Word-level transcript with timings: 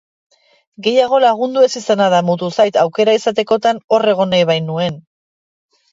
Gehiago 0.85 1.19
lagundu 1.23 1.65
ez 1.67 1.69
izana 1.81 2.07
damutu 2.15 2.49
zait, 2.55 2.79
aukera 2.87 3.15
izatekotan 3.19 3.85
hor 3.95 4.11
egon 4.15 4.33
nahi 4.37 4.49
bainuen. 4.53 5.03